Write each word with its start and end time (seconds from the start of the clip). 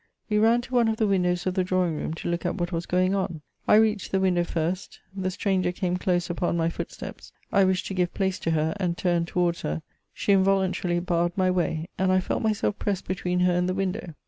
We 0.31 0.39
ran 0.39 0.61
to 0.61 0.73
one 0.73 0.87
of 0.87 0.97
the 0.97 1.05
windows 1.05 1.45
of 1.45 1.53
the 1.53 1.63
drawing 1.63 1.95
room 1.95 2.15
to 2.15 2.27
look 2.27 2.43
at 2.43 2.55
what 2.55 2.71
was 2.71 2.87
going 2.87 3.13
on. 3.13 3.43
I 3.67 3.75
reached 3.75 4.11
the 4.11 4.19
window 4.19 4.43
first; 4.43 4.99
the 5.15 5.29
stranger 5.29 5.71
came 5.71 5.95
close 5.95 6.27
upon 6.27 6.57
my 6.57 6.69
footsteps— 6.69 7.31
I 7.51 7.65
wished 7.65 7.85
to 7.85 7.93
give 7.93 8.11
place 8.15 8.39
to 8.39 8.49
her— 8.49 8.73
and 8.79 8.97
turned 8.97 9.27
towards 9.27 9.61
her; 9.61 9.83
she 10.11 10.31
involuntarily 10.33 10.99
barred 11.01 11.37
my 11.37 11.51
way, 11.51 11.87
and 11.99 12.11
I 12.11 12.19
felt 12.19 12.41
myself 12.41 12.79
pressed 12.79 13.07
between 13.07 13.41
her 13.41 13.53
and 13.53 13.69
the 13.69 13.75
window. 13.75 14.15